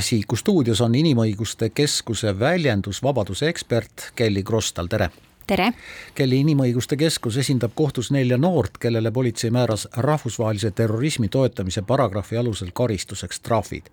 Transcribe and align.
Siiku 0.00 0.36
stuudios 0.36 0.80
on 0.80 0.94
Inimõiguste 0.94 1.68
Keskuse 1.74 2.32
väljendusvabaduse 2.38 3.48
ekspert 3.48 4.10
Kelly 4.16 4.42
Krostal, 4.42 4.88
tere! 4.88 5.10
tere! 5.46 5.72
Kelly 6.14 6.38
Inimõiguste 6.40 6.96
Keskus 6.96 7.36
esindab 7.42 7.74
kohtus 7.74 8.10
nelja 8.14 8.38
noort, 8.40 8.78
kellele 8.80 9.12
politsei 9.12 9.50
määras 9.50 9.86
rahvusvahelise 9.96 10.70
terrorismi 10.70 11.28
toetamise 11.28 11.82
paragrahvi 11.82 12.40
alusel 12.40 12.72
karistuseks 12.72 13.40
trahvid. 13.40 13.92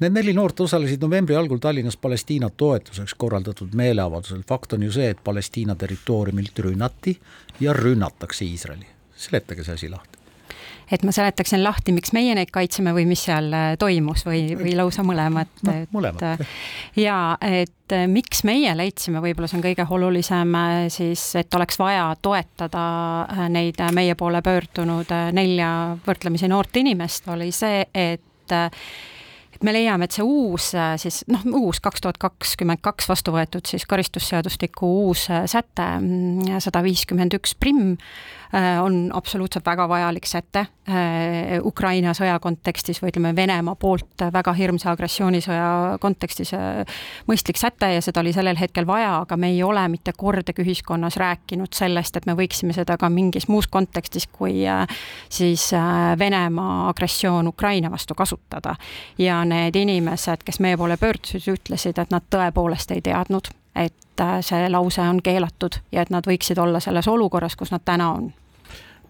Need 0.00 0.14
neli 0.14 0.34
noort 0.34 0.60
osalesid 0.60 1.02
novembri 1.02 1.36
algul 1.38 1.58
Tallinnas 1.62 1.96
Palestiina 1.96 2.50
toetuseks 2.50 3.14
korraldatud 3.14 3.74
meeleavaldusel. 3.74 4.42
fakt 4.48 4.72
on 4.72 4.82
ju 4.82 4.92
see, 4.92 5.10
et 5.10 5.24
Palestiina 5.24 5.74
territooriumilt 5.74 6.58
rünnati 6.58 7.18
ja 7.60 7.72
rünnatakse 7.72 8.44
Iisraeli. 8.44 8.86
seletage 9.16 9.64
see 9.64 9.74
asi 9.74 9.88
lahti 9.88 10.23
et 10.92 11.04
ma 11.06 11.12
seletaksin 11.14 11.62
lahti, 11.64 11.94
miks 11.96 12.12
meie 12.16 12.34
neid 12.36 12.52
kaitseme 12.54 12.94
või 12.96 13.06
mis 13.08 13.24
seal 13.26 13.50
äh, 13.54 13.74
toimus 13.80 14.24
või, 14.26 14.46
või 14.58 14.74
lausa 14.78 15.04
mõlemat 15.06 15.64
no,. 15.66 15.76
mõlemat. 15.94 16.24
Äh, 16.34 16.54
ja 17.00 17.18
et 17.44 17.94
äh, 17.94 18.06
miks 18.10 18.44
meie 18.48 18.74
leidsime, 18.76 19.22
võib-olla 19.24 19.48
see 19.50 19.60
on 19.60 19.66
kõige 19.66 19.86
olulisem 19.96 20.56
siis, 20.92 21.26
et 21.40 21.54
oleks 21.54 21.78
vaja 21.80 22.08
toetada 22.22 22.84
neid 23.52 23.80
meie 23.96 24.14
poole 24.18 24.42
pöördunud 24.44 25.10
nelja 25.36 25.70
võrdlemisi 26.06 26.50
noort 26.50 26.76
inimest, 26.80 27.28
oli 27.32 27.50
see, 27.54 27.84
et 27.94 28.52
me 29.64 29.72
leiame, 29.72 30.08
et 30.08 30.16
see 30.16 30.24
uus 30.24 30.70
siis 31.00 31.22
noh, 31.32 31.44
uus 31.64 31.80
kaks 31.84 32.04
tuhat 32.04 32.20
kakskümmend 32.20 32.82
kaks 32.84 33.08
vastu 33.08 33.34
võetud 33.34 33.66
siis 33.68 33.86
karistusseadustiku 33.88 34.90
uus 35.06 35.26
säte 35.28 35.86
mm, 35.98 36.60
sada 36.64 36.84
viiskümmend 36.84 37.36
üks 37.38 37.56
primm 37.58 37.94
Äh, 38.54 38.82
on 38.82 39.10
absoluutselt 39.12 39.66
väga 39.66 39.88
vajalik 39.88 40.26
säte 40.26 40.60
äh, 40.60 41.58
Ukraina 41.64 42.12
sõja 42.14 42.36
kontekstis 42.38 43.00
või 43.02 43.10
ütleme, 43.10 43.32
Venemaa 43.34 43.74
poolt 43.74 44.22
väga 44.30 44.52
hirmsa 44.54 44.92
agressioonisõja 44.92 45.96
kontekstis 45.98 46.52
äh, 46.54 46.84
mõistlik 47.26 47.58
säte 47.58 47.88
ja 47.96 48.02
seda 48.04 48.22
oli 48.22 48.30
sellel 48.36 48.60
hetkel 48.60 48.86
vaja, 48.86 49.16
aga 49.24 49.36
me 49.40 49.50
ei 49.50 49.62
ole 49.66 49.82
mitte 49.90 50.14
kordagi 50.14 50.62
ühiskonnas 50.62 51.18
rääkinud 51.18 51.74
sellest, 51.74 52.20
et 52.20 52.28
me 52.30 52.36
võiksime 52.38 52.76
seda 52.76 52.94
ka 53.00 53.10
mingis 53.10 53.48
muus 53.50 53.66
kontekstis 53.66 54.28
kui 54.30 54.62
siis 55.32 55.66
Venemaa 56.18 56.88
agressioon 56.92 57.50
Ukraina 57.50 57.90
vastu 57.90 58.14
kasutada. 58.14 58.76
ja 59.18 59.42
need 59.44 59.53
inimesed, 59.74 60.44
kes 60.44 60.60
meie 60.60 60.76
poole 60.76 60.96
pöördusid, 60.96 61.48
ütlesid, 61.52 61.98
et 61.98 62.10
nad 62.14 62.24
tõepoolest 62.30 62.94
ei 62.94 63.02
teadnud 63.04 63.52
et 63.74 64.22
see 64.46 64.68
lause 64.70 65.02
on 65.02 65.18
keelatud 65.22 65.80
ja 65.92 66.04
et 66.04 66.10
nad 66.14 66.26
võiksid 66.26 66.58
olla 66.62 66.80
selles 66.80 67.08
olukorras, 67.10 67.56
kus 67.58 67.74
nad 67.74 67.82
täna 67.84 68.12
on 68.14 68.32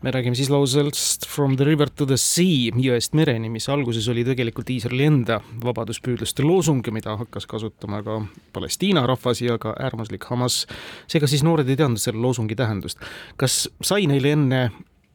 me 0.05 0.11
räägime 0.11 0.37
siis 0.37 0.51
lausest 0.51 1.27
From 1.27 1.57
the 1.57 1.65
river 1.65 1.89
to 1.97 2.05
the 2.07 2.17
sea, 2.21 2.73
jõest 2.77 3.15
mereni, 3.17 3.49
mis 3.49 3.69
alguses 3.73 4.05
oli 4.13 4.25
tegelikult 4.27 4.69
Iisraeli 4.71 5.07
enda 5.09 5.39
vabaduspüüdluste 5.65 6.45
loosung 6.45 6.85
mida 6.93 7.17
hakkas 7.17 7.47
kasutama 7.49 8.03
ka 8.05 8.19
Palestiina 8.53 9.07
rahvas 9.09 9.41
ja 9.41 9.57
ka 9.59 9.73
äärmuslik 9.81 10.27
Hamas. 10.29 10.67
seega 11.09 11.27
siis 11.31 11.45
noored 11.47 11.69
ei 11.69 11.81
teadnud 11.81 12.03
selle 12.03 12.21
loosungi 12.21 12.57
tähendust. 12.57 13.01
kas 13.37 13.69
sai 13.81 14.07
neile 14.07 14.37
enne 14.37 14.61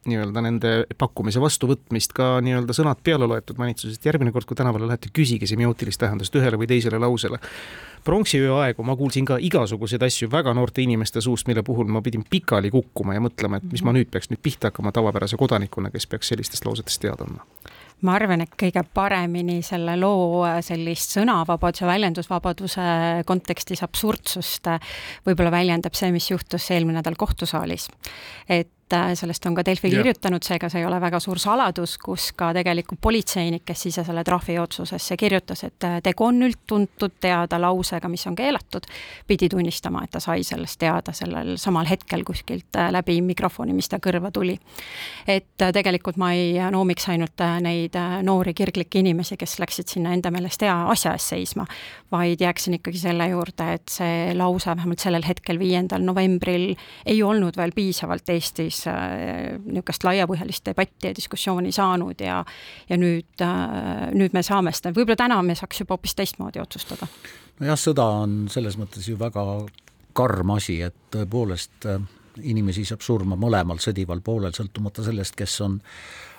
nii-öelda 0.08 0.42
nende 0.44 0.70
pakkumise 0.98 1.40
vastuvõtmist 1.42 2.14
ka 2.16 2.38
nii-öelda 2.44 2.74
sõnad 2.76 3.02
peale 3.04 3.28
loetud 3.28 3.58
valitsusest, 3.60 4.06
järgmine 4.06 4.32
kord, 4.32 4.48
kui 4.48 4.56
tänavale 4.56 4.88
lähete, 4.88 5.10
küsige 5.12 5.48
semiootilist 5.50 6.00
tähendust 6.00 6.36
ühele 6.40 6.60
või 6.60 6.70
teisele 6.70 6.98
lausele. 6.98 7.40
pronksiöö 8.04 8.54
aegu 8.62 8.82
ma 8.82 8.96
kuulsin 8.96 9.24
ka 9.28 9.36
igasuguseid 9.36 10.02
asju 10.02 10.30
väga 10.32 10.54
noorte 10.54 10.82
inimeste 10.82 11.20
suust, 11.20 11.46
mille 11.46 11.62
puhul 11.62 11.84
ma 11.92 12.00
pidin 12.02 12.24
pikali 12.30 12.70
kukkuma 12.70 13.14
ja 13.14 13.20
mõtlema, 13.20 13.60
et 13.60 13.72
mis 13.72 13.82
ma 13.84 13.92
nüüd 13.92 14.08
peaks 14.10 14.30
nüüd 14.30 14.40
pihta 14.42 14.70
hakkama 14.70 14.92
tavapärase 14.92 15.36
kodanikuna, 15.36 15.90
kes 15.90 16.06
peaks 16.06 16.32
sellistest 16.32 16.64
lausetest 16.64 17.00
teada 17.00 17.28
andma 17.28 17.44
ma 18.00 18.16
arvan, 18.16 18.40
et 18.40 18.56
kõige 18.56 18.80
paremini 18.94 19.60
selle 19.62 19.96
loo 20.00 20.46
sellist 20.64 21.18
sõnavabaduse, 21.18 21.84
väljendusvabaduse 21.84 22.82
kontekstis 23.28 23.84
absurdsust 23.84 24.72
võib-olla 25.26 25.52
väljendab 25.52 25.92
see, 25.98 26.08
mis 26.14 26.30
juhtus 26.30 26.70
eelmine 26.70 27.02
nädal 27.02 27.18
kohtusaalis. 27.20 27.90
et 28.48 28.72
et 28.90 28.96
äh, 28.96 29.14
sellest 29.14 29.46
on 29.46 29.54
ka 29.54 29.62
Delfi 29.64 29.90
kirjutanud, 29.90 30.42
seega 30.42 30.68
see 30.70 30.80
ei 30.82 30.86
ole 30.88 30.98
väga 31.02 31.20
suur 31.22 31.38
saladus, 31.38 31.96
kus 32.02 32.30
ka 32.36 32.50
tegelikult 32.56 33.00
politseinik, 33.02 33.62
kes 33.68 33.86
ise 33.86 34.04
selle 34.06 34.24
trahvi 34.26 34.56
otsusesse 34.58 35.16
kirjutas, 35.20 35.62
et 35.68 35.86
äh, 35.86 35.98
tegu 36.02 36.26
on 36.26 36.42
üldtuntud 36.42 37.14
teada 37.22 37.60
lausega, 37.62 38.10
mis 38.10 38.26
on 38.26 38.34
keelatud, 38.38 38.88
pidi 39.30 39.48
tunnistama, 39.52 40.02
et 40.04 40.14
ta 40.16 40.22
sai 40.22 40.42
sellest 40.46 40.80
teada 40.82 41.14
sellel 41.14 41.54
samal 41.60 41.86
hetkel 41.90 42.24
kuskilt 42.26 42.78
äh, 42.80 42.90
läbi 42.90 43.20
mikrofoni, 43.22 43.76
mis 43.76 43.90
ta 43.90 44.00
kõrva 44.02 44.32
tuli. 44.34 44.58
et 45.26 45.54
tegelikult 45.60 46.16
ma 46.18 46.32
ei 46.34 46.56
noomiks 46.70 47.06
ainult 47.12 47.42
neid 47.62 47.94
noori 48.26 48.54
kirglikke 48.56 48.98
inimesi, 48.98 49.36
kes 49.38 49.58
läksid 49.62 49.88
sinna 49.92 50.14
enda 50.16 50.32
meelest 50.34 50.62
hea 50.66 50.74
asja 50.90 51.14
eest 51.14 51.34
seisma, 51.34 51.66
vaid 52.10 52.40
jääksin 52.42 52.80
ikkagi 52.80 52.98
selle 52.98 53.28
juurde, 53.30 53.70
et 53.78 53.92
see 53.92 54.34
lause 54.34 54.74
vähemalt 54.74 55.02
sellel 55.02 55.26
hetkel, 55.26 55.58
viiendal 55.60 56.02
novembril, 56.02 56.72
ei 57.06 57.22
olnud 57.22 57.56
veel 57.56 57.74
piisavalt 57.76 58.28
Eestis 58.30 58.79
siis 58.80 58.88
äh, 58.92 59.58
niisugust 59.64 60.04
laiapõhjalist 60.04 60.64
debatti 60.66 61.10
ja 61.10 61.16
diskussiooni 61.16 61.72
saanud 61.72 62.20
ja 62.20 62.40
ja 62.88 62.98
nüüd, 62.98 63.42
äh, 63.44 64.08
nüüd 64.16 64.34
me 64.36 64.42
saame 64.46 64.72
seda, 64.72 64.94
võib-olla 64.96 65.18
täna 65.20 65.40
me 65.42 65.54
saaks 65.58 65.82
juba 65.82 65.96
hoopis 65.96 66.16
teistmoodi 66.18 66.60
otsustada. 66.62 67.08
nojah, 67.60 67.78
sõda 67.78 68.06
on 68.24 68.48
selles 68.50 68.78
mõttes 68.80 69.08
ju 69.08 69.18
väga 69.18 69.44
karm 70.16 70.56
asi, 70.56 70.80
et 70.82 70.96
tõepoolest 71.12 71.86
äh, 71.86 72.00
inimesi 72.42 72.84
saab 72.88 73.04
surma 73.04 73.36
mõlemal 73.36 73.80
sõdival 73.82 74.22
poolel, 74.24 74.54
sõltumata 74.56 75.04
sellest, 75.04 75.36
kes 75.36 75.60
on 75.66 75.80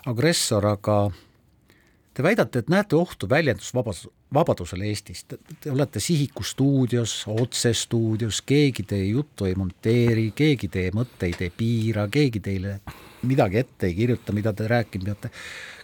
agressor, 0.09 0.66
aga 0.66 1.03
Te 2.14 2.24
väidate, 2.24 2.60
et 2.60 2.70
näete 2.70 2.98
ohtu 3.00 3.30
väljendusvabadus, 3.30 4.10
vabadusele 4.36 4.90
Eestis, 4.90 5.24
te 5.24 5.72
olete 5.72 6.00
Sihiku 6.04 6.44
stuudios, 6.44 7.14
otsestuudios, 7.32 8.42
keegi 8.42 8.84
teie 8.84 9.06
juttu 9.14 9.48
ei 9.48 9.56
monteeri, 9.56 10.26
keegi 10.36 10.68
teie 10.68 10.92
mõtteid 10.96 11.40
ei 11.46 11.54
piira, 11.56 12.10
keegi 12.12 12.44
teile 12.44 12.80
midagi 13.24 13.62
ette 13.64 13.88
ei 13.88 13.96
kirjuta, 13.96 14.36
mida 14.36 14.54
te 14.54 14.68
rääkima 14.68 15.08
peate. 15.08 15.32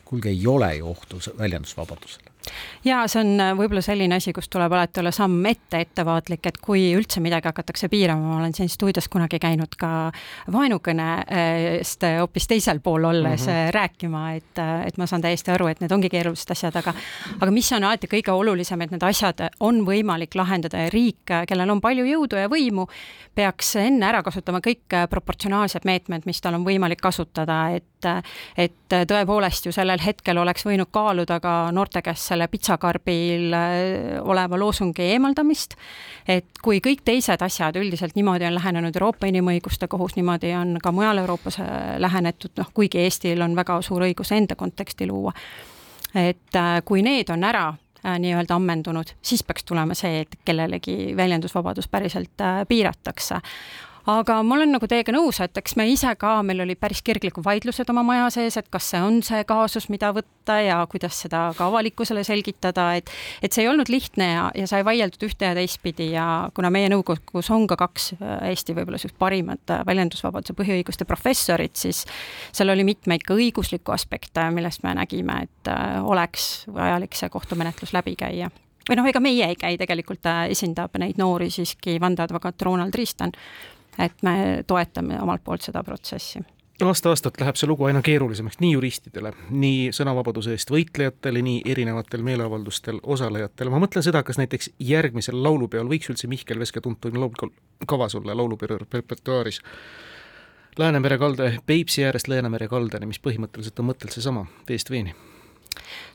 kuulge, 0.08 0.30
ei 0.30 0.48
ole 0.48 0.76
ju 0.76 0.90
ohtu 0.90 1.20
väljendusvabadusele 1.38 2.37
ja 2.85 3.03
see 3.09 3.22
on 3.24 3.41
äh, 3.41 3.53
võib-olla 3.58 3.81
selline 3.85 4.18
asi, 4.19 4.34
kus 4.35 4.50
tuleb 4.52 4.74
alati 4.74 5.02
olla 5.02 5.12
samm 5.16 5.46
ette 5.50 5.81
ettevaatlik, 5.85 6.46
et 6.50 6.59
kui 6.63 6.90
üldse 6.97 7.22
midagi 7.24 7.50
hakatakse 7.50 7.90
piirama, 7.91 8.31
ma 8.31 8.40
olen 8.41 8.56
siin 8.58 8.69
stuudios 8.69 9.09
kunagi 9.12 9.40
käinud 9.41 9.75
ka 9.80 10.12
vaenukõnest 10.53 12.07
äh, 12.07 12.18
hoopis 12.22 12.47
teisel 12.47 12.81
pool 12.84 13.09
olles 13.09 13.47
mm 13.47 13.53
-hmm. 13.53 13.72
rääkima, 13.75 14.24
et, 14.36 14.63
et 14.88 14.97
ma 14.97 15.06
saan 15.06 15.22
täiesti 15.22 15.52
aru, 15.52 15.68
et 15.68 15.81
need 15.81 15.91
ongi 15.91 16.09
keerulised 16.09 16.52
asjad, 16.52 16.75
aga 16.75 16.94
aga 17.40 17.52
mis 17.52 17.72
on 17.72 17.84
alati 17.84 18.07
kõige 18.07 18.31
olulisem, 18.31 18.81
et 18.81 18.91
need 18.91 19.03
asjad 19.03 19.47
on 19.59 19.84
võimalik 19.86 20.36
lahendada 20.36 20.78
ja 20.78 20.90
riik, 20.94 21.25
kellel 21.47 21.69
on 21.69 21.81
palju 21.81 22.06
jõudu 22.06 22.36
ja 22.36 22.47
võimu, 22.50 22.88
peaks 23.36 23.75
enne 23.75 24.06
ära 24.06 24.24
kasutama 24.24 24.59
kõik 24.59 25.07
proportsionaalsed 25.09 25.86
meetmed, 25.86 26.25
mis 26.25 26.41
tal 26.41 26.53
on 26.53 26.66
võimalik 26.66 27.02
kasutada, 27.02 27.69
et 27.75 27.97
et 28.06 28.94
tõepoolest 29.09 29.66
ju 29.66 29.72
sellel 29.75 30.02
hetkel 30.03 30.38
oleks 30.38 30.66
võinud 30.66 30.90
kaaluda 30.94 31.40
ka 31.44 31.53
noorte 31.75 32.02
käest 32.06 32.30
selle 32.30 32.47
pitsakarbil 32.52 33.56
äh, 33.56 33.72
oleva 34.22 34.59
loosungi 34.59 35.09
eemaldamist, 35.13 35.78
et 36.28 36.62
kui 36.63 36.81
kõik 36.84 37.03
teised 37.07 37.41
asjad 37.41 37.80
üldiselt 37.80 38.16
niimoodi 38.16 38.47
on 38.47 38.56
lähenenud 38.57 38.96
Euroopa 38.96 39.30
Inimõiguste 39.30 39.88
Kohus, 39.88 40.16
niimoodi 40.16 40.53
on 40.57 40.78
ka 40.84 40.91
mujal 40.91 41.24
Euroopas 41.24 41.59
äh, 41.63 41.97
lähenetud, 42.03 42.56
noh 42.57 42.72
kuigi 42.74 43.02
Eestil 43.06 43.41
on 43.41 43.56
väga 43.56 43.81
suur 43.81 44.06
õigus 44.07 44.31
enda 44.36 44.56
konteksti 44.56 45.09
luua, 45.09 45.34
et 46.16 46.56
äh, 46.56 46.78
kui 46.86 47.03
need 47.06 47.34
on 47.34 47.44
ära 47.44 47.74
nii-öelda 48.07 48.56
ammendunud, 48.56 49.09
siis 49.25 49.41
peaks 49.44 49.66
tulema 49.68 49.96
see, 49.97 50.22
et 50.22 50.36
kellelegi 50.46 51.12
väljendusvabadust 51.18 51.91
päriselt 51.91 52.44
piiratakse 52.69 53.41
aga 54.07 54.38
ma 54.45 54.56
olen 54.56 54.72
nagu 54.72 54.88
teiega 54.88 55.12
nõus, 55.12 55.41
et 55.44 55.57
eks 55.59 55.75
me 55.75 55.85
ise 55.91 56.13
ka, 56.19 56.38
meil 56.45 56.62
olid 56.63 56.79
päris 56.79 57.01
kirglikud 57.06 57.44
vaidlused 57.44 57.90
oma 57.91 58.06
maja 58.07 58.29
sees, 58.31 58.56
et 58.59 58.69
kas 58.72 58.88
see 58.94 59.01
on 59.03 59.19
see 59.25 59.41
kaasus, 59.47 59.90
mida 59.91 60.13
võtta 60.16 60.56
ja 60.63 60.78
kuidas 60.90 61.19
seda 61.25 61.50
ka 61.57 61.68
avalikkusele 61.68 62.23
selgitada, 62.28 62.90
et 63.00 63.12
et 63.44 63.51
see 63.51 63.66
ei 63.66 63.72
olnud 63.72 63.91
lihtne 63.91 64.29
ja, 64.31 64.45
ja 64.56 64.68
sai 64.69 64.85
vaieldud 64.88 65.27
ühte 65.27 65.50
ja 65.50 65.57
teistpidi 65.57 66.12
ja 66.13 66.27
kuna 66.56 66.71
meie 66.74 66.92
nõukogus 66.94 67.51
on 67.51 67.68
ka 67.68 67.80
kaks 67.80 68.13
äh, 68.15 68.48
Eesti 68.54 68.77
võib-olla 68.77 69.01
sellist 69.01 69.19
parimat 69.19 69.75
äh, 69.75 69.83
väljendusvabaduse 69.88 70.56
põhiõiguste 70.56 71.07
professorit, 71.10 71.75
siis 71.75 72.06
seal 72.56 72.71
oli 72.71 72.88
mitmeid 72.88 73.27
ka 73.27 73.36
õiguslikku 73.36 73.92
aspekte, 73.92 74.48
millest 74.56 74.88
me 74.88 74.95
nägime, 74.95 75.42
et 75.50 75.74
äh, 75.74 76.00
oleks 76.00 76.68
vajalik 76.71 77.18
see 77.18 77.30
kohtumenetlus 77.33 77.92
läbi 77.98 78.15
käia. 78.19 78.51
Või 78.88 78.95
noh, 79.01 79.07
ega 79.10 79.19
meie 79.19 79.50
ei 79.51 79.56
käi, 79.60 79.75
tegelikult 79.75 80.24
esindab 80.48 80.94
neid 80.95 81.18
noori 81.19 81.50
siiski 81.51 81.98
vandeadvokaat 82.00 82.62
Ronald 82.63 82.95
Riistan, 82.95 83.33
et 84.00 84.24
me 84.24 84.64
toetame 84.68 85.22
omalt 85.22 85.44
poolt 85.44 85.66
seda 85.68 85.84
protsessi. 85.84 86.44
Aasta-aastalt 86.86 87.40
läheb 87.42 87.58
see 87.58 87.66
lugu 87.66 87.88
aina 87.88 88.04
keerulisemaks 88.06 88.60
nii 88.62 88.76
juristidele, 88.76 89.32
nii 89.50 89.88
sõnavabaduse 89.98 90.54
eest 90.54 90.70
võitlejatele, 90.70 91.42
nii 91.42 91.64
erinevatel 91.74 92.22
meeleavaldustel 92.26 93.00
osalejatele, 93.02 93.72
ma 93.74 93.80
mõtlen 93.82 94.06
seda, 94.06 94.22
kas 94.26 94.38
näiteks 94.38 94.70
järgmisel 94.86 95.40
laulupeol 95.42 95.90
võiks 95.90 96.12
üldse 96.14 96.30
Mihkel 96.30 96.62
Veske 96.62 96.84
tuntud 96.86 97.18
laul 97.18 97.34
kavas 97.90 98.16
olla 98.20 98.38
laulupeo 98.38 98.78
repertuaaris. 98.94 99.58
Läänemere 100.78 101.18
kalde, 101.18 101.50
Peipsi 101.66 102.06
äärest 102.06 102.30
Läänemere 102.30 102.70
kaldani, 102.70 103.10
mis 103.10 103.24
põhimõtteliselt 103.26 103.82
on 103.82 103.90
mõttelt 103.90 104.14
seesama, 104.14 104.46
veest 104.70 104.94
veeni 104.94 105.16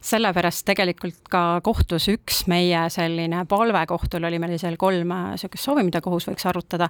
sellepärast 0.02 0.66
tegelikult 0.66 1.28
ka 1.30 1.60
kohtus 1.64 2.08
üks 2.10 2.42
meie 2.50 2.82
selline 2.92 3.44
palve 3.50 3.84
kohtul 3.86 4.24
oli 4.26 4.38
meil 4.42 4.58
seal 4.58 4.76
kolm 4.80 5.12
niisugust 5.12 5.64
soovi, 5.64 5.84
mida 5.86 6.00
kohus 6.02 6.26
võiks 6.28 6.46
arutada, 6.48 6.88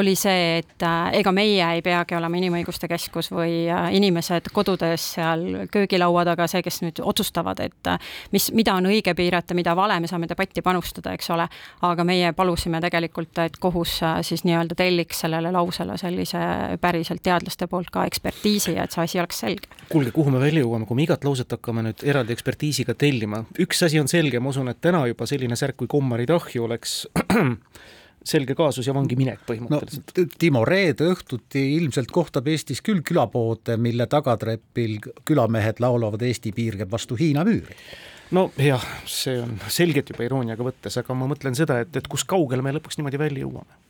oli 0.00 0.14
see, 0.18 0.60
et 0.62 0.84
ega 1.18 1.32
meie 1.34 1.64
ei 1.76 1.82
peagi 1.84 2.16
olema 2.16 2.38
Inimõiguste 2.40 2.88
Keskus 2.90 3.30
või 3.34 3.64
inimesed 3.96 4.50
kodudes 4.54 5.06
seal 5.16 5.66
köögilaua 5.72 6.24
taga, 6.28 6.48
see, 6.50 6.62
kes 6.64 6.80
nüüd 6.84 7.00
otsustavad, 7.04 7.60
et 7.64 7.92
mis, 8.34 8.50
mida 8.56 8.76
on 8.78 8.88
õige 8.90 9.14
piirata, 9.16 9.56
mida 9.56 9.74
vale, 9.76 9.98
me 10.00 10.10
saame 10.10 10.28
debatti 10.30 10.64
panustada, 10.64 11.14
eks 11.14 11.30
ole, 11.34 11.46
aga 11.86 12.06
meie 12.06 12.32
palusime 12.36 12.80
tegelikult, 12.84 13.38
et 13.44 13.58
kohus 13.62 14.00
siis 14.26 14.44
nii-öelda 14.48 14.76
telliks 14.78 15.24
sellele 15.24 15.52
lausele 15.54 15.98
sellise 16.00 16.40
päriselt 16.80 17.22
teadlaste 17.24 17.68
poolt 17.70 17.92
ka 17.94 18.06
ekspertiisi, 18.08 18.76
et 18.80 18.94
see 18.94 19.04
asi 19.04 19.20
oleks 19.22 19.44
selge. 19.44 19.70
kuulge, 19.90 20.14
kuhu 20.14 20.32
me 20.32 20.40
välja 20.42 20.64
jõuame, 20.64 20.88
kui 20.88 20.98
me 20.98 21.06
igat 21.06 21.24
lauset 21.24 21.50
hakkame 21.56 21.84
nüüd 21.88 22.04
eraldi 22.06 22.34
ekspertiisiga 22.54 22.94
tellima, 22.94 23.42
üks 23.58 23.82
asi 23.84 23.98
on 24.00 24.08
selge, 24.08 24.40
ma 24.40 24.52
usun, 24.52 24.70
et 24.70 24.80
täna 24.80 25.04
juba 25.08 25.26
selline 25.26 25.56
särk 25.56 25.76
kui 25.82 25.88
kommarid 25.90 26.30
ahju 26.30 26.64
oleks 26.64 27.06
selge 28.34 28.54
kaasus 28.54 28.86
ja 28.86 28.94
vangi 28.94 29.16
minek 29.16 29.42
põhimõtteliselt 29.48 30.14
no,. 30.16 30.26
Timo, 30.38 30.64
reede 30.64 31.10
õhtuti 31.12 31.64
ilmselt 31.76 32.12
kohtab 32.14 32.48
Eestis 32.48 32.80
küll 32.84 33.02
külapoode, 33.04 33.76
mille 33.76 34.06
tagatrepil 34.06 35.00
külamehed 35.26 35.82
laulavad 35.82 36.22
Eesti 36.22 36.54
piir 36.56 36.78
käib 36.80 36.92
vastu 36.94 37.18
Hiina 37.18 37.44
müüri 37.44 37.76
no 38.34 38.48
jah, 38.56 38.84
see 39.06 39.36
on 39.42 39.58
selgelt 39.68 40.14
juba 40.14 40.24
irooniaga 40.24 40.64
võttes, 40.64 40.96
aga 41.00 41.18
ma 41.18 41.28
mõtlen 41.30 41.58
seda, 41.58 41.82
et, 41.84 41.96
et 41.96 42.08
kus 42.08 42.24
kaugele 42.28 42.64
me 42.64 42.76
lõpuks 42.78 43.00
niimoodi 43.00 43.20
välja 43.20 43.44
jõuame 43.44 43.82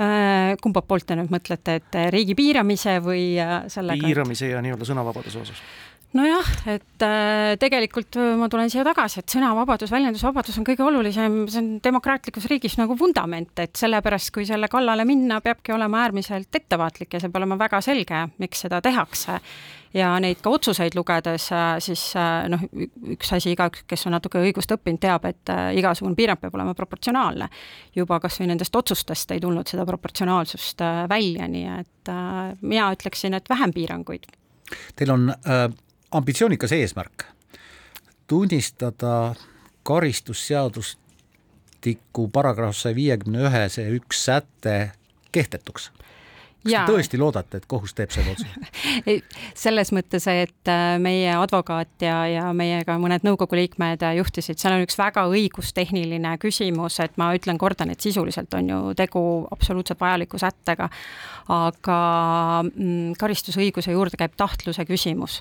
Äh, 0.00 0.54
kumba 0.64 0.80
poolt 0.88 1.04
te 1.04 1.12
nüüd 1.18 1.28
mõtlete, 1.28 1.74
et 1.76 1.96
riigi 2.14 2.32
piiramise 2.32 2.94
või 3.04 3.34
äh, 3.36 3.66
sellega? 3.68 4.00
piiramise 4.00 4.48
ja 4.48 4.62
nii-öelda 4.64 4.86
sõnavabaduse 4.88 5.42
osas 5.42 5.58
nojah, 6.16 6.48
et 6.70 7.04
äh, 7.06 7.54
tegelikult 7.60 8.18
ma 8.38 8.48
tulen 8.52 8.70
siia 8.72 8.84
tagasi, 8.86 9.22
et 9.22 9.36
sõnavabadus, 9.36 9.92
väljendusvabadus 9.92 10.58
on 10.60 10.66
kõige 10.68 10.86
olulisem, 10.86 11.42
see 11.50 11.62
on 11.62 11.70
demokraatlikus 11.84 12.48
riigis 12.52 12.78
nagu 12.80 12.96
vundament, 12.98 13.52
et 13.62 13.76
sellepärast, 13.78 14.32
kui 14.34 14.46
selle 14.48 14.68
kallale 14.72 15.06
minna, 15.08 15.40
peabki 15.44 15.74
olema 15.76 16.04
äärmiselt 16.06 16.62
ettevaatlik 16.62 17.14
ja 17.14 17.22
see 17.22 17.30
peab 17.30 17.42
olema 17.42 17.60
väga 17.60 17.80
selge, 17.84 18.26
miks 18.42 18.66
seda 18.66 18.82
tehakse 18.84 19.40
ja 19.94 20.12
neid 20.22 20.40
ka 20.42 20.52
otsuseid 20.52 20.96
lugedes, 20.96 21.48
äh, 21.52 21.76
siis 21.84 22.04
äh, 22.16 22.48
noh, 22.52 22.64
üks 23.14 23.32
asi 23.36 23.52
igaüks, 23.52 23.84
kes 23.88 24.06
on 24.08 24.16
natuke 24.16 24.40
õigust 24.40 24.72
õppinud, 24.74 25.00
teab, 25.02 25.26
et 25.28 25.52
äh, 25.52 25.70
igasugune 25.78 26.16
piirang 26.18 26.40
peab 26.40 26.56
olema 26.56 26.74
proportsionaalne. 26.76 27.48
juba 27.94 28.20
kas 28.20 28.40
või 28.40 28.48
nendest 28.52 28.76
otsustest 28.76 29.30
ei 29.34 29.40
tulnud 29.40 29.68
seda 29.68 29.84
proportsionaalsust 29.86 30.80
välja, 31.08 31.48
nii 31.48 31.66
et 31.78 32.12
mina 32.60 32.88
ütleksin, 32.94 33.34
et 33.36 33.48
vähem 33.48 33.72
piiranguid. 33.72 34.30
Teil 34.96 35.12
on 35.12 35.28
äh, 35.30 35.66
ambitsioonikas 36.12 36.72
eesmärk. 36.72 37.24
tunnistada 38.26 39.34
karistusseadustiku 39.82 42.28
paragrahv 42.32 42.72
saja 42.72 42.94
viiekümne 42.94 43.38
ühe 43.48 43.68
see 43.68 43.90
üks 43.96 44.24
säte 44.24 44.92
kehtetuks 45.32 45.90
kas 46.62 46.72
te 46.72 46.92
tõesti 46.92 47.20
loodate, 47.20 47.60
et 47.60 47.66
kohus 47.70 47.94
teeb 47.98 48.12
selle 48.14 48.34
otsuse? 48.34 49.16
Selles 49.64 49.92
mõttes, 49.94 50.26
et 50.30 50.70
äh, 50.70 50.96
meie 51.02 51.34
advokaat 51.36 52.04
ja, 52.04 52.22
ja 52.30 52.46
meiega 52.56 52.96
mõned 53.02 53.26
nõukogu 53.26 53.58
liikmed 53.58 54.04
juhtisid, 54.18 54.60
seal 54.60 54.76
on 54.76 54.86
üks 54.86 54.98
väga 54.98 55.26
õigustehniline 55.30 56.36
küsimus, 56.42 56.98
et 57.04 57.18
ma 57.20 57.32
ütlen, 57.36 57.60
kordan, 57.60 57.92
et 57.92 58.04
sisuliselt 58.04 58.54
on 58.58 58.72
ju 58.72 58.80
tegu 58.98 59.22
absoluutselt 59.54 60.00
vajaliku 60.00 60.40
sättega, 60.40 60.88
aga 61.52 62.00
mm, 62.70 63.14
karistusõiguse 63.20 63.94
juurde 63.94 64.18
käib 64.20 64.36
tahtluse 64.38 64.86
küsimus. 64.88 65.40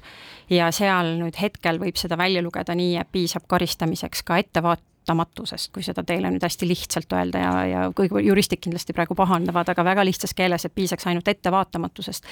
Ja 0.51 0.71
seal 0.75 1.15
nüüd 1.21 1.37
hetkel 1.39 1.79
võib 1.81 1.99
seda 1.99 2.17
välja 2.19 2.43
lugeda 2.43 2.75
nii, 2.75 2.97
et 3.01 3.11
piisab 3.13 3.45
karistamiseks 3.51 4.25
ka 4.27 4.41
ettevaat-, 4.41 4.90
paratamatusest, 5.01 5.71
kui 5.73 5.83
seda 5.83 6.03
teile 6.03 6.29
nüüd 6.31 6.43
hästi 6.43 6.67
lihtsalt 6.67 7.13
öelda 7.13 7.39
ja, 7.41 7.51
ja 7.65 7.81
kõik 7.95 8.13
juristid 8.23 8.61
kindlasti 8.61 8.93
praegu 8.93 9.15
pahandavad, 9.15 9.69
aga 9.69 9.83
väga 9.83 10.05
lihtsas 10.05 10.33
keeles, 10.37 10.65
et 10.65 10.75
piisaks 10.75 11.07
ainult 11.07 11.27
ettevaatamatusest. 11.27 12.25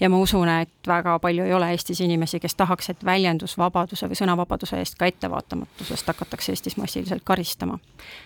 ja 0.00 0.08
ma 0.08 0.18
usun, 0.18 0.48
et 0.48 0.88
väga 0.88 1.18
palju 1.18 1.44
ei 1.44 1.52
ole 1.54 1.70
Eestis 1.70 2.00
inimesi, 2.00 2.40
kes 2.40 2.54
tahaks, 2.54 2.90
et 2.90 3.04
väljendusvabaduse 3.04 4.08
või 4.08 4.18
sõnavabaduse 4.18 4.78
eest 4.78 4.96
ka 4.98 5.06
ettevaatamatusest 5.06 6.06
hakatakse 6.06 6.52
Eestis 6.52 6.76
massiliselt 6.76 7.22
karistama. 7.24 7.78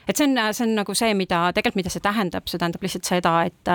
et 0.08 0.16
see 0.16 0.26
on, 0.26 0.38
see 0.52 0.66
on 0.66 0.74
nagu 0.78 0.94
see, 0.94 1.14
mida 1.14 1.52
tegelikult, 1.52 1.82
mida 1.82 1.90
see 1.90 2.04
tähendab, 2.04 2.46
see 2.48 2.58
tähendab 2.58 2.82
lihtsalt 2.82 3.04
seda, 3.04 3.34
et 3.44 3.74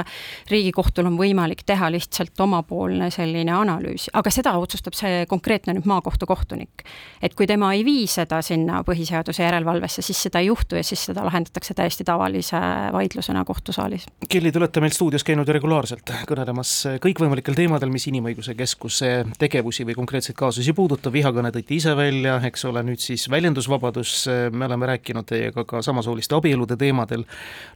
Riigikohtul 0.50 1.06
on 1.06 1.18
võimalik 1.18 1.64
teha 1.66 1.92
lihtsalt 1.92 2.40
omapoolne 2.40 3.12
selline 3.12 3.52
analüüs, 3.52 4.10
aga 4.14 4.32
seda 4.32 4.56
otsustab 4.58 4.96
see 4.98 5.26
konkreetne 5.30 5.76
nüüd 5.78 5.88
maakohtu 5.90 6.26
kohtunik. 6.26 6.88
et 7.22 7.36
kui 7.36 7.48
tema 7.48 7.74
ei 7.74 7.86
vii 7.86 8.08
seda 8.08 8.42
sinna 8.42 8.84
põhiseaduse 8.84 9.44
järelevalvesse, 9.44 10.02
siis 10.02 10.13
siis 10.14 10.30
seda 10.30 10.40
ei 10.40 10.48
juhtu 10.48 10.78
ja 10.78 10.84
siis 10.86 11.02
seda 11.10 11.26
lahendatakse 11.26 11.74
täiesti 11.74 12.06
tavalise 12.08 12.60
vaidlusena 12.94 13.44
kohtusaalis. 13.46 14.06
Kelly, 14.30 14.52
te 14.52 14.62
olete 14.62 14.82
meil 14.84 14.94
stuudios 14.96 15.26
käinud 15.26 15.50
regulaarselt 15.50 16.14
kõnelemas 16.30 16.74
kõikvõimalikel 17.04 17.58
teemadel, 17.58 17.92
mis 17.94 18.06
Inimõiguse 18.12 18.56
Keskuse 18.58 19.12
tegevusi 19.40 19.86
või 19.88 19.98
konkreetseid 19.98 20.38
kaasusi 20.38 20.76
puudutab, 20.78 21.14
vihakõne 21.16 21.52
tõite 21.56 21.76
ise 21.76 21.96
välja, 21.98 22.38
eks 22.48 22.66
ole, 22.70 22.84
nüüd 22.86 23.02
siis 23.02 23.26
väljendusvabadus, 23.32 24.16
me 24.54 24.68
oleme 24.70 24.92
rääkinud 24.94 25.28
teiega 25.30 25.66
ka 25.68 25.82
samasooliste 25.86 26.38
abielude 26.38 26.78
teemadel, 26.80 27.26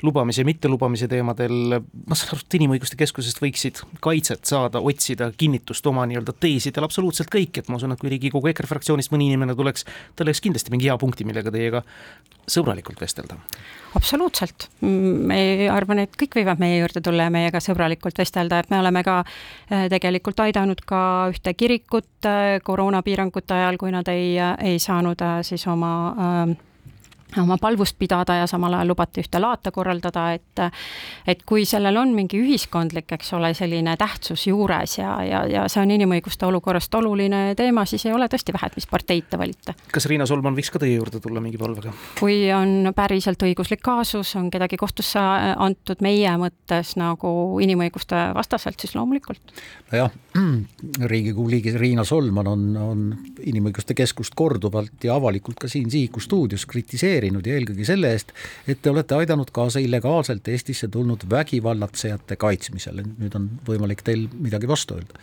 lubamise 0.05 0.43
ja 0.43 0.49
mittelubamise 0.49 1.09
teemadel, 1.11 1.79
ma 2.07 2.17
saan 2.17 2.35
aru, 2.35 2.45
et 2.45 2.59
Inimõiguste 2.59 2.99
Keskusest 2.99 3.41
võiksid 3.41 3.81
kaitset 4.03 4.45
saada, 4.45 4.81
otsida 4.83 5.31
kinnitust 5.37 5.85
oma 5.89 6.05
nii-öelda 6.09 6.35
teesidel 6.37 6.85
absoluutselt 6.87 7.31
kõik, 7.33 7.61
et 7.61 7.71
ma 7.71 7.79
usun, 7.81 7.95
et 7.95 8.01
kui 8.01 8.11
Riigikogu 8.13 8.51
EKRE 8.51 8.69
fraktsioonist 8.69 9.13
mõni 9.13 9.31
inimene 9.31 9.55
tuleks, 9.57 9.87
tal 10.15 10.29
oleks 10.29 10.43
kindlasti 10.43 10.73
mingi 10.73 10.89
hea 10.89 10.97
punkti, 11.01 11.25
millega 11.27 11.53
teiega 11.53 11.83
sõbralikult 12.47 13.01
vestelda? 13.01 13.39
absoluutselt, 13.97 14.68
me 14.81 15.69
arvan, 15.74 16.03
et 16.03 16.13
kõik 16.19 16.35
võivad 16.38 16.59
meie 16.62 16.77
juurde 16.77 17.01
tulla 17.01 17.25
ja 17.25 17.33
meiega 17.33 17.62
sõbralikult 17.63 18.19
vestelda, 18.19 18.59
et 18.62 18.69
me 18.69 18.77
oleme 18.81 19.01
ka 19.06 19.21
eh, 19.24 19.88
tegelikult 19.89 20.44
aidanud 20.44 20.83
ka 20.85 21.01
ühte 21.31 21.53
kirikut 21.57 22.29
eh, 22.29 22.59
koroonapiirangute 22.63 23.57
ajal, 23.57 23.79
kui 23.81 23.95
nad 23.95 24.07
ei, 24.13 24.35
ei 24.38 24.77
saanud 24.83 25.24
siis 25.47 25.65
oma 25.71 25.94
äh, 26.12 26.57
oma 27.41 27.57
palvust 27.62 27.97
pidada 28.00 28.35
ja 28.41 28.47
samal 28.47 28.74
ajal 28.74 28.88
lubati 28.94 29.21
ühte 29.21 29.39
laata 29.41 29.71
korraldada, 29.71 30.31
et 30.33 30.62
et 31.27 31.44
kui 31.45 31.65
sellel 31.68 31.97
on 32.00 32.13
mingi 32.15 32.39
ühiskondlik, 32.39 33.12
eks 33.18 33.33
ole, 33.38 33.51
selline 33.57 33.97
tähtsus 34.00 34.47
juures 34.47 34.97
ja, 34.97 35.18
ja, 35.24 35.44
ja 35.50 35.65
see 35.71 35.81
on 35.83 35.91
inimõiguste 35.91 36.47
olukorrast 36.47 36.95
oluline 36.95 37.53
teema, 37.59 37.85
siis 37.85 38.06
ei 38.07 38.15
ole 38.15 38.29
tõesti 38.31 38.56
vähe, 38.56 38.71
et 38.71 38.77
mis 38.79 38.88
parteid 38.89 39.27
te 39.29 39.39
valite. 39.39 39.75
kas 39.91 40.07
Riina 40.09 40.25
Solman 40.29 40.56
võiks 40.57 40.71
ka 40.71 40.81
teie 40.81 40.95
juurde 40.95 41.21
tulla 41.24 41.44
mingi 41.44 41.59
palvega? 41.59 41.94
kui 42.19 42.39
on 42.56 42.94
päriselt 42.95 43.44
õiguslik 43.44 43.83
kaasus, 43.83 44.35
on 44.39 44.49
kedagi 44.54 44.80
kohtusse 44.80 45.19
antud 45.19 46.01
meie 46.06 46.31
mõttes 46.40 46.95
nagu 46.99 47.33
inimõiguste 47.63 48.30
vastaselt, 48.37 48.80
siis 48.80 48.95
loomulikult. 48.95 49.54
nojah, 49.92 50.16
Riigikogu 51.11 51.49
liige 51.51 51.75
Riina 51.78 52.04
Solman 52.07 52.47
on, 52.47 52.66
on 52.78 53.06
Inimõiguste 53.47 53.95
Keskust 53.97 54.35
korduvalt 54.37 55.04
ja 55.04 55.16
avalikult 55.16 55.59
ka 55.61 55.69
siin 55.71 55.90
Sihiku 55.92 56.21
stuudios 56.23 56.66
kritiseerinud, 56.69 57.17
kritiseerinud 57.18 57.47
ja 57.47 57.57
eelkõige 57.57 57.86
selle 57.88 58.12
eest, 58.14 58.33
et 58.68 58.81
te 58.81 58.92
olete 58.92 59.16
aidanud 59.16 59.52
kaasa 59.52 59.80
illegaalselt 59.80 60.47
Eestisse 60.47 60.88
tulnud 60.88 61.26
vägivallatsejate 61.30 62.38
kaitsmisele, 62.38 63.04
nüüd 63.18 63.36
on 63.36 63.50
võimalik 63.68 64.04
teil 64.04 64.28
midagi 64.40 64.68
vastu 64.68 64.97
öelda. 64.97 65.21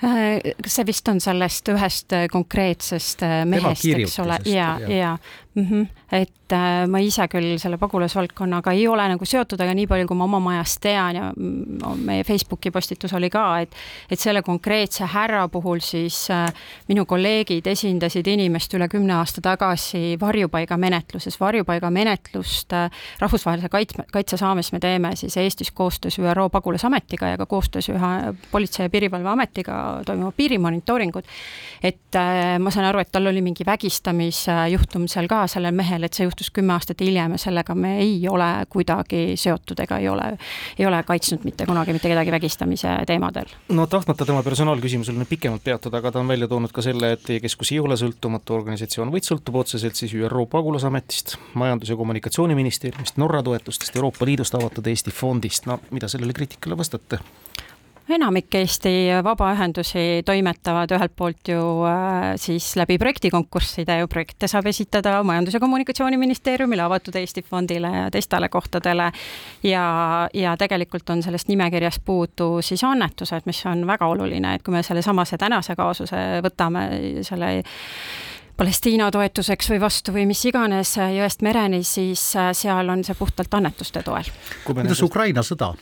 Äh, 0.00 0.54
see 0.64 0.86
vist 0.88 1.08
on 1.12 1.20
sellest 1.20 1.68
ühest 1.68 2.14
konkreetsest 2.32 3.20
mehest, 3.44 3.84
eks 3.84 4.18
ole, 4.22 4.38
ja, 4.48 4.78
ja, 4.80 4.88
ja 4.88 5.10
mm. 5.54 5.62
-hmm. 5.64 5.86
et 6.12 6.52
äh, 6.52 6.86
ma 6.88 6.98
ise 6.98 7.26
küll 7.28 7.58
selle 7.58 7.78
pagulasvaldkonnaga 7.78 8.72
ei 8.72 8.86
ole 8.88 9.06
nagu 9.08 9.24
seotud, 9.24 9.60
aga 9.60 9.74
nii 9.74 9.86
palju, 9.90 10.06
kui 10.06 10.16
ma 10.16 10.24
oma 10.24 10.40
majast 10.40 10.80
tean 10.80 11.16
ja 11.16 11.32
mm, 11.36 12.04
meie 12.06 12.24
Facebooki 12.24 12.70
postitus 12.70 13.12
oli 13.12 13.30
ka, 13.30 13.60
et 13.60 13.74
et 14.10 14.18
selle 14.18 14.42
konkreetse 14.42 15.04
härra 15.04 15.48
puhul 15.48 15.80
siis 15.80 16.30
äh, 16.30 16.52
minu 16.88 17.06
kolleegid 17.06 17.66
esindasid 17.66 18.26
inimest 18.26 18.74
üle 18.74 18.88
kümne 18.88 19.14
aasta 19.14 19.40
tagasi 19.40 20.16
varjupaigamenetluses, 20.20 21.40
varjupaigamenetlust 21.40 22.72
äh, 22.72 22.90
rahvusvahelise 23.18 23.68
kaitse, 23.68 24.04
kaitse 24.12 24.36
saames 24.36 24.72
me 24.72 24.80
teeme 24.80 25.16
siis 25.16 25.36
Eestis 25.36 25.70
koostöös 25.70 26.18
ÜRO 26.18 26.48
pagulasametiga 26.50 27.26
ja 27.26 27.38
ka 27.38 27.46
koostöös 27.46 27.88
ühe 27.88 28.34
Politsei- 28.52 28.82
ja 28.82 28.90
Piirivalveametiga 28.90 30.02
toimuvad 30.06 30.32
piirimonitooringud. 30.36 31.24
et 31.82 32.14
äh, 32.14 32.58
ma 32.58 32.70
saan 32.70 32.86
aru, 32.86 32.98
et 32.98 33.12
tal 33.12 33.26
oli 33.26 33.42
mingi 33.42 33.64
vägistamisjuhtum 33.66 35.08
seal 35.08 35.28
ka 35.28 35.39
sellel 35.46 35.74
mehel, 35.76 36.04
et 36.04 36.16
see 36.16 36.26
juhtus 36.26 36.50
kümme 36.54 36.74
aastat 36.74 37.00
hiljem 37.00 37.36
ja 37.36 37.38
sellega 37.38 37.74
me 37.74 37.96
ei 38.02 38.16
ole 38.28 38.48
kuidagi 38.68 39.36
seotud 39.40 39.80
ega 39.84 39.98
ei 39.98 40.08
ole, 40.08 40.26
ei 40.78 40.86
ole 40.86 41.02
kaitsnud 41.06 41.44
mitte 41.44 41.66
kunagi 41.66 41.94
mitte 41.96 42.08
kedagi 42.08 42.32
vägistamise 42.34 42.96
teemadel. 43.06 43.52
no 43.68 43.86
tahtmata 43.86 44.26
tema 44.26 44.42
personaalküsimusel 44.42 45.18
nüüd 45.18 45.30
pikemalt 45.30 45.64
peatuda, 45.64 46.00
aga 46.00 46.12
ta 46.12 46.20
on 46.20 46.28
välja 46.28 46.48
toonud 46.48 46.72
ka 46.72 46.82
selle, 46.84 47.12
et 47.16 47.24
teie 47.26 47.40
keskus 47.40 47.72
ei 47.72 47.80
ole 47.80 47.98
sõltumatu 48.00 48.56
organisatsioon, 48.56 49.12
vaid 49.12 49.26
sõltub 49.26 49.60
otseselt 49.62 49.98
siis 49.98 50.14
ÜRO 50.14 50.46
pagulasametist, 50.50 51.36
Majandus- 51.54 51.92
ja 51.92 51.96
Kommunikatsiooniministeeriumist, 51.96 53.16
Norra 53.20 53.42
toetustest, 53.42 53.96
Euroopa 53.96 54.26
Liidust 54.26 54.54
avatud 54.54 54.86
Eesti 54.86 55.10
fondist, 55.10 55.66
no 55.66 55.80
mida 55.90 56.08
sellele 56.08 56.36
kriitikale 56.36 56.78
vastate? 56.78 57.20
Enamik 58.12 58.54
Eesti 58.54 58.92
vabaühendusi 59.24 60.22
toimetavad 60.26 60.92
ühelt 60.96 61.12
poolt 61.16 61.48
ju 61.48 61.60
äh, 61.88 62.32
siis 62.40 62.72
läbi 62.78 62.98
projektikonkursside 62.98 63.98
ju 64.00 64.08
projekte 64.10 64.48
saab 64.50 64.66
esitada 64.70 65.18
Majandus- 65.26 65.56
ja 65.56 65.60
Kommunikatsiooniministeeriumile, 65.60 66.82
Avatud 66.82 67.16
Eesti 67.20 67.42
Fondile 67.42 67.90
ja 67.96 68.08
teistele 68.10 68.48
kohtadele. 68.48 69.12
ja, 69.62 69.84
ja 70.34 70.56
tegelikult 70.56 71.10
on 71.10 71.22
sellest 71.22 71.48
nimekirjast 71.48 72.02
puudu 72.04 72.62
siis 72.62 72.84
annetused, 72.84 73.46
mis 73.46 73.62
on 73.66 73.86
väga 73.86 74.06
oluline, 74.06 74.54
et 74.54 74.62
kui 74.62 74.74
me 74.74 74.82
sellesamase 74.82 75.38
tänase 75.38 75.76
kaasuse 75.76 76.42
võtame, 76.44 76.88
selle 77.22 77.52
Palestiina 78.56 79.06
toetuseks 79.10 79.70
või 79.72 79.80
vastu 79.80 80.12
või 80.12 80.26
mis 80.28 80.42
iganes 80.44 80.96
jõest 80.98 81.40
mereni, 81.42 81.80
siis 81.84 82.26
äh, 82.36 82.50
seal 82.52 82.92
on 82.92 83.04
see 83.04 83.16
puhtalt 83.16 83.54
annetuste 83.56 84.02
toel. 84.04 84.28
kuidas 84.66 85.02
Ukraina 85.02 85.42
sõda 85.46 85.72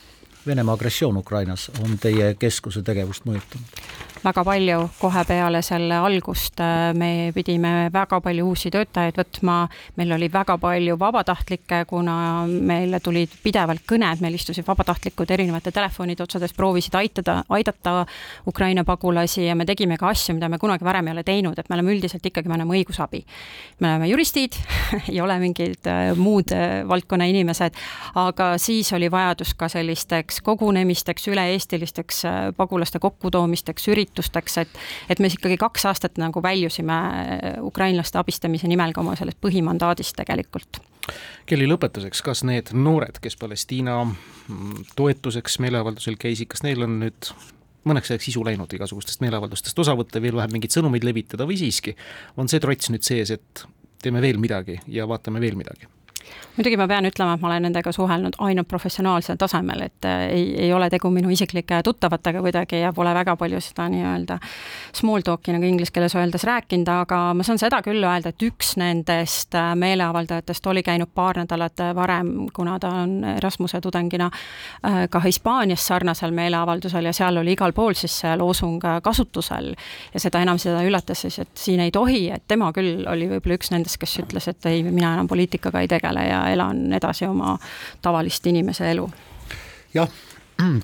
Venemaa 0.47 0.73
agressioon 0.73 1.17
Ukrainas 1.17 1.71
on 1.83 1.97
teie 1.99 2.33
keskuse 2.39 2.81
tegevust 2.81 3.25
mõjutanud? 3.27 3.81
Väga 4.23 4.43
palju, 4.43 4.77
kohe 4.99 5.21
peale 5.27 5.61
selle 5.65 5.99
algust 6.03 6.59
äh, 6.63 6.91
me 6.97 7.31
pidime 7.35 7.89
väga 7.93 8.19
palju 8.23 8.47
uusi 8.49 8.71
töötajaid 8.73 9.17
võtma, 9.19 9.55
meil 9.99 10.11
oli 10.15 10.27
väga 10.31 10.57
palju 10.59 10.97
vabatahtlikke, 10.99 11.83
kuna 11.89 12.15
meile 12.47 12.99
tulid 13.03 13.31
pidevalt 13.43 13.85
kõned, 13.89 14.23
meil 14.23 14.35
istusid 14.35 14.67
vabatahtlikud 14.67 15.31
erinevate 15.31 15.71
telefonide 15.75 16.25
otsades, 16.25 16.53
proovisid 16.57 16.97
aitada, 16.99 17.39
aidata 17.55 18.03
Ukraina 18.47 18.83
pagulasi 18.87 19.45
ja 19.47 19.55
me 19.55 19.67
tegime 19.69 19.97
ka 19.99 20.11
asju, 20.11 20.35
mida 20.37 20.49
me 20.51 20.59
kunagi 20.59 20.85
varem 20.87 21.07
ei 21.07 21.17
ole 21.17 21.25
teinud, 21.27 21.59
et 21.59 21.69
me 21.69 21.77
oleme 21.77 21.95
üldiselt 21.95 22.25
ikkagi, 22.25 22.51
me 22.51 22.57
anname 22.57 22.79
õigusabi. 22.79 23.23
me 23.79 23.93
oleme 23.93 24.11
juristid 24.11 24.57
ei 25.11 25.21
ole 25.21 25.39
mingid 25.39 25.87
äh, 25.87 26.11
muud 26.19 26.51
äh, 26.55 26.83
valdkonna 26.87 27.29
inimesed, 27.31 27.79
aga 28.19 28.51
siis 28.57 28.91
oli 28.97 29.11
vajadus 29.11 29.55
ka 29.55 29.71
sellisteks 29.71 30.41
kogunemisteks, 30.43 31.29
üle-eestilisteks 31.31 32.23
pagulaste 32.57 32.99
kokkutoomisteks, 32.99 33.87
üritusteks, 33.87 34.08
üritusteks, 34.09 34.57
et 34.57 34.79
et 35.09 35.19
me 35.19 35.29
ikkagi 35.29 35.57
kaks 35.57 35.85
aastat 35.85 36.17
nagu 36.17 36.41
väljusime 36.43 36.99
ukrainlaste 37.61 38.19
abistamise 38.19 38.67
nimel 38.67 38.93
ka 38.93 39.01
oma 39.01 39.15
sellest 39.15 39.39
põhimandaadist 39.41 40.17
tegelikult. 40.17 40.81
Kelly, 41.49 41.65
lõpetuseks, 41.69 42.21
kas 42.21 42.43
need 42.45 42.73
noored, 42.73 43.17
kes 43.21 43.37
Palestiina 43.39 44.03
mm, 44.05 44.89
toetuseks 44.95 45.59
meeleavaldusel 45.63 46.19
käisid, 46.21 46.49
kas 46.51 46.63
neil 46.63 46.83
on 46.85 46.99
nüüd 47.01 47.31
mõneks 47.89 48.11
ajaks 48.11 48.29
isu 48.29 48.43
läinud 48.45 48.73
igasugustest 48.75 49.23
meeleavaldustest 49.23 49.79
osa 49.79 49.95
võtta, 49.97 50.21
veel 50.21 50.37
vähem 50.37 50.53
mingeid 50.57 50.75
sõnumeid 50.75 51.07
levitada 51.07 51.47
või 51.49 51.57
siiski 51.57 51.95
on 52.37 52.51
see 52.51 52.61
trots 52.61 52.91
nüüd 52.93 53.07
sees, 53.07 53.31
et 53.33 53.63
teeme 54.03 54.21
veel 54.21 54.37
midagi 54.41 54.77
ja 54.87 55.07
vaatame 55.09 55.41
veel 55.41 55.57
midagi? 55.59 55.89
Muidugi 56.59 56.77
ma 56.77 56.87
pean 56.91 57.07
ütlema, 57.07 57.35
et 57.35 57.41
ma 57.41 57.47
olen 57.47 57.65
nendega 57.69 57.91
suhelnud 57.95 58.35
ainult 58.43 58.67
professionaalsel 58.67 59.37
tasemel, 59.39 59.85
et 59.87 60.07
äh, 60.07 60.25
ei, 60.33 60.45
ei 60.65 60.73
ole 60.73 60.89
tegu 60.91 61.11
minu 61.13 61.31
isiklike 61.31 61.79
tuttavatega 61.85 62.41
kuidagi 62.43 62.81
ja 62.81 62.91
pole 62.95 63.13
väga 63.15 63.35
palju 63.39 63.61
seda 63.63 63.87
nii-öelda 63.91 64.39
small 64.95 65.23
talk'i 65.25 65.55
nagu 65.55 65.67
inglise 65.67 65.93
keeles 65.95 66.15
öeldes 66.19 66.43
rääkinud, 66.47 66.89
aga 66.91 67.21
ma 67.37 67.45
saan 67.47 67.61
seda 67.61 67.79
küll 67.85 68.03
öelda, 68.03 68.33
et 68.33 68.45
üks 68.45 68.75
nendest 68.81 69.55
äh, 69.55 69.71
meeleavaldajatest 69.79 70.67
oli 70.67 70.83
käinud 70.83 71.13
paar 71.15 71.39
nädalat 71.39 71.85
äh, 71.85 71.93
varem, 71.95 72.33
kuna 72.53 72.79
ta 72.79 72.91
on 73.03 73.17
Erasmuse 73.37 73.79
tudengina 73.81 74.29
ka 75.09 75.19
Hispaanias 75.23 75.83
sarnasel 75.87 76.31
meeleavaldusel 76.35 77.05
ja 77.05 77.13
seal 77.13 77.37
oli 77.39 77.53
igal 77.55 77.73
pool 77.75 77.95
siis 77.97 78.13
see 78.21 78.31
loosung 78.37 78.81
kasutusel. 79.03 79.71
Ja 80.13 80.21
seda 80.21 80.41
enam 80.43 80.59
seda 80.61 80.81
üllatas 80.85 81.23
siis, 81.25 81.39
et 81.39 81.51
siin 81.59 81.83
ei 81.83 81.91
tohi, 81.91 82.27
et 82.33 82.43
tema 82.47 82.71
küll 82.75 83.05
oli 83.09 83.27
võib-olla 83.29 83.59
üks 83.59 83.71
nendest, 83.73 83.99
kes 84.01 84.17
ütles, 84.23 84.47
et 84.51 84.69
ei, 84.69 84.83
mina 84.83 85.13
enam 85.15 85.29
poliitikaga 85.29 85.83
ei 85.83 85.91
tegele 85.91 86.08
ja 86.13 86.41
elan 86.49 86.93
edasi 86.93 87.25
oma 87.25 87.57
tavalist 88.01 88.47
inimese 88.47 88.91
elu. 88.91 89.09
jah, 89.93 90.09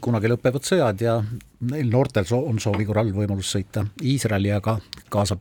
kunagi 0.02 0.32
lõpevad 0.32 0.66
sõjad 0.66 1.02
ja 1.02 1.20
neil 1.72 1.90
noortel 1.92 2.26
on 2.38 2.60
soovi 2.60 2.86
korral 2.86 3.12
võimalus 3.14 3.52
sõita 3.56 3.86
Iisraeli 4.04 4.54
ja 4.54 4.62
ka 4.62 4.80
Gaza 5.12 5.38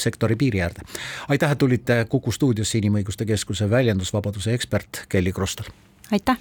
sektori 0.00 0.36
piiri 0.36 0.62
äärde. 0.62 0.80
aitäh, 1.28 1.50
et 1.50 1.58
tulite 1.58 2.06
Kuku 2.08 2.32
stuudiosse 2.32 2.78
Inimõiguste 2.78 3.26
Keskuse 3.26 3.70
väljendusvabaduse 3.70 4.54
ekspert 4.54 5.04
Kelly 5.08 5.32
Krostal. 5.32 5.66
aitäh 6.12 6.38